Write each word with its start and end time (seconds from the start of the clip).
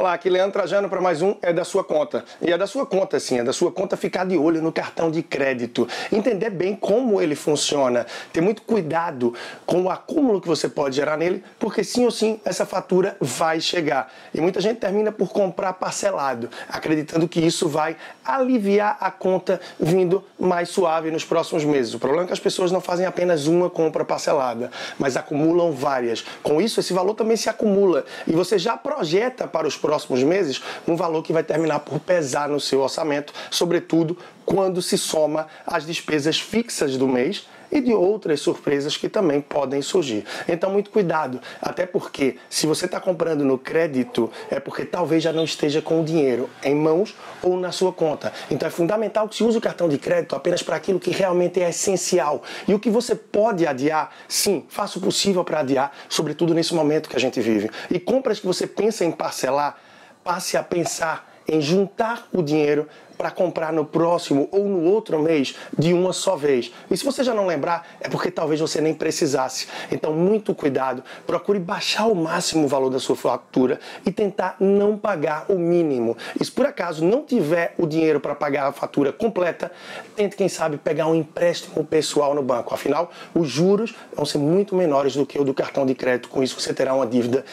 Olá, 0.00 0.14
aqui 0.14 0.30
Leandro 0.30 0.52
Trajano 0.52 0.88
para 0.88 0.98
mais 0.98 1.20
um 1.20 1.34
É 1.42 1.52
da 1.52 1.62
Sua 1.62 1.84
Conta. 1.84 2.24
E 2.40 2.50
é 2.50 2.56
da 2.56 2.66
sua 2.66 2.86
conta, 2.86 3.20
sim, 3.20 3.38
é 3.38 3.44
da 3.44 3.52
sua 3.52 3.70
conta 3.70 3.98
ficar 3.98 4.24
de 4.24 4.34
olho 4.34 4.62
no 4.62 4.72
cartão 4.72 5.10
de 5.10 5.22
crédito, 5.22 5.86
entender 6.10 6.48
bem 6.48 6.74
como 6.74 7.20
ele 7.20 7.34
funciona, 7.34 8.06
ter 8.32 8.40
muito 8.40 8.62
cuidado 8.62 9.34
com 9.66 9.82
o 9.82 9.90
acúmulo 9.90 10.40
que 10.40 10.48
você 10.48 10.70
pode 10.70 10.96
gerar 10.96 11.18
nele, 11.18 11.44
porque 11.58 11.84
sim 11.84 12.06
ou 12.06 12.10
sim 12.10 12.40
essa 12.46 12.64
fatura 12.64 13.14
vai 13.20 13.60
chegar. 13.60 14.10
E 14.32 14.40
muita 14.40 14.58
gente 14.58 14.78
termina 14.78 15.12
por 15.12 15.28
comprar 15.28 15.74
parcelado, 15.74 16.48
acreditando 16.66 17.28
que 17.28 17.38
isso 17.38 17.68
vai 17.68 17.94
aliviar 18.24 18.96
a 19.00 19.10
conta 19.10 19.60
vindo 19.78 20.24
mais 20.38 20.70
suave 20.70 21.10
nos 21.10 21.26
próximos 21.26 21.62
meses. 21.62 21.92
O 21.92 21.98
problema 21.98 22.24
é 22.24 22.26
que 22.28 22.32
as 22.32 22.40
pessoas 22.40 22.72
não 22.72 22.80
fazem 22.80 23.04
apenas 23.04 23.46
uma 23.46 23.68
compra 23.68 24.02
parcelada, 24.02 24.70
mas 24.98 25.14
acumulam 25.14 25.72
várias. 25.72 26.24
Com 26.42 26.58
isso, 26.58 26.80
esse 26.80 26.94
valor 26.94 27.12
também 27.14 27.36
se 27.36 27.50
acumula 27.50 28.06
e 28.26 28.32
você 28.32 28.58
já 28.58 28.78
projeta 28.78 29.46
para 29.46 29.68
os 29.68 29.76
próximos 29.76 29.89
meses 30.22 30.62
um 30.86 30.96
valor 30.96 31.22
que 31.22 31.32
vai 31.32 31.42
terminar 31.42 31.80
por 31.80 32.00
pesar 32.00 32.48
no 32.48 32.60
seu 32.60 32.80
orçamento, 32.80 33.32
sobretudo 33.50 34.16
quando 34.44 34.80
se 34.82 34.96
soma 34.98 35.46
as 35.66 35.86
despesas 35.86 36.40
fixas 36.40 36.96
do 36.96 37.06
mês 37.06 37.46
e 37.70 37.80
de 37.80 37.92
outras 37.92 38.40
surpresas 38.40 38.96
que 38.96 39.08
também 39.08 39.40
podem 39.40 39.82
surgir. 39.82 40.24
Então, 40.48 40.70
muito 40.70 40.90
cuidado, 40.90 41.40
até 41.60 41.86
porque 41.86 42.36
se 42.48 42.66
você 42.66 42.86
está 42.86 43.00
comprando 43.00 43.44
no 43.44 43.58
crédito, 43.58 44.30
é 44.50 44.58
porque 44.58 44.84
talvez 44.84 45.22
já 45.22 45.32
não 45.32 45.44
esteja 45.44 45.80
com 45.80 46.00
o 46.00 46.04
dinheiro 46.04 46.48
em 46.62 46.74
mãos 46.74 47.14
ou 47.42 47.56
na 47.58 47.72
sua 47.72 47.92
conta. 47.92 48.32
Então, 48.50 48.66
é 48.66 48.70
fundamental 48.70 49.28
que 49.28 49.36
se 49.36 49.44
use 49.44 49.58
o 49.58 49.60
cartão 49.60 49.88
de 49.88 49.98
crédito 49.98 50.34
apenas 50.34 50.62
para 50.62 50.76
aquilo 50.76 50.98
que 50.98 51.10
realmente 51.10 51.60
é 51.60 51.68
essencial. 51.68 52.42
E 52.66 52.74
o 52.74 52.78
que 52.78 52.90
você 52.90 53.14
pode 53.14 53.66
adiar, 53.66 54.12
sim, 54.28 54.64
faça 54.68 54.98
o 54.98 55.02
possível 55.02 55.44
para 55.44 55.60
adiar, 55.60 55.92
sobretudo 56.08 56.54
nesse 56.54 56.74
momento 56.74 57.08
que 57.08 57.16
a 57.16 57.20
gente 57.20 57.40
vive. 57.40 57.70
E 57.90 57.98
compras 57.98 58.40
que 58.40 58.46
você 58.46 58.66
pensa 58.66 59.04
em 59.04 59.12
parcelar, 59.12 59.78
passe 60.24 60.56
a 60.56 60.62
pensar 60.62 61.30
em 61.48 61.60
juntar 61.60 62.28
o 62.32 62.42
dinheiro 62.42 62.86
para 63.20 63.30
comprar 63.30 63.70
no 63.70 63.84
próximo 63.84 64.48
ou 64.50 64.64
no 64.64 64.82
outro 64.84 65.18
mês 65.18 65.54
de 65.78 65.92
uma 65.92 66.10
só 66.10 66.36
vez. 66.36 66.72
E 66.90 66.96
se 66.96 67.04
você 67.04 67.22
já 67.22 67.34
não 67.34 67.46
lembrar, 67.46 67.86
é 68.00 68.08
porque 68.08 68.30
talvez 68.30 68.58
você 68.58 68.80
nem 68.80 68.94
precisasse. 68.94 69.68
Então, 69.92 70.14
muito 70.14 70.54
cuidado, 70.54 71.04
procure 71.26 71.58
baixar 71.58 72.04
ao 72.04 72.14
máximo 72.14 72.64
o 72.64 72.66
valor 72.66 72.88
da 72.88 72.98
sua 72.98 73.14
fatura 73.14 73.78
e 74.06 74.10
tentar 74.10 74.56
não 74.58 74.96
pagar 74.96 75.44
o 75.50 75.58
mínimo. 75.58 76.16
E 76.40 76.42
se 76.42 76.50
por 76.50 76.64
acaso 76.64 77.04
não 77.04 77.22
tiver 77.22 77.74
o 77.76 77.86
dinheiro 77.86 78.20
para 78.20 78.34
pagar 78.34 78.68
a 78.68 78.72
fatura 78.72 79.12
completa, 79.12 79.70
tente, 80.16 80.34
quem 80.34 80.48
sabe, 80.48 80.78
pegar 80.78 81.06
um 81.06 81.14
empréstimo 81.14 81.84
pessoal 81.84 82.34
no 82.34 82.42
banco. 82.42 82.72
Afinal, 82.72 83.10
os 83.34 83.50
juros 83.50 83.94
vão 84.16 84.24
ser 84.24 84.38
muito 84.38 84.74
menores 84.74 85.14
do 85.14 85.26
que 85.26 85.38
o 85.38 85.44
do 85.44 85.52
cartão 85.52 85.84
de 85.84 85.94
crédito. 85.94 86.30
Com 86.30 86.42
isso, 86.42 86.58
você 86.58 86.72
terá 86.72 86.94
uma 86.94 87.06
dívida 87.06 87.44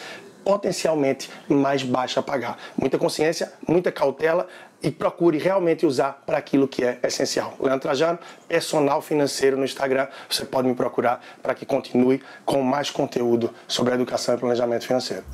potencialmente 0.48 1.28
mais 1.46 1.82
baixa 1.82 2.20
a 2.20 2.22
pagar. 2.22 2.56
Muita 2.74 2.96
consciência, 2.96 3.52
muita 3.68 3.92
cautela 3.92 4.48
e 4.82 4.90
procure 4.90 5.38
realmente 5.38 5.84
usar 5.84 6.22
para 6.24 6.38
aquilo 6.38 6.68
que 6.68 6.84
é 6.84 6.98
essencial. 7.02 7.56
Leandro 7.60 7.80
Trajano, 7.80 8.18
personal 8.46 9.02
financeiro 9.02 9.56
no 9.56 9.64
Instagram. 9.64 10.08
Você 10.28 10.44
pode 10.44 10.68
me 10.68 10.74
procurar 10.74 11.20
para 11.42 11.54
que 11.54 11.66
continue 11.66 12.22
com 12.44 12.62
mais 12.62 12.90
conteúdo 12.90 13.52
sobre 13.66 13.94
educação 13.94 14.34
e 14.34 14.38
planejamento 14.38 14.86
financeiro. 14.86 15.24